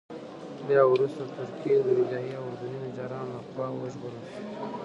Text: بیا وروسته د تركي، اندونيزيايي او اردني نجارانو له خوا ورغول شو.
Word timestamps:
بیا 0.67 0.83
وروسته 0.93 1.21
د 1.25 1.29
تركي، 1.37 1.69
اندونيزيايي 1.77 2.33
او 2.39 2.45
اردني 2.49 2.77
نجارانو 2.85 3.31
له 3.33 3.41
خوا 3.49 3.67
ورغول 3.71 3.91
شو. 4.31 4.43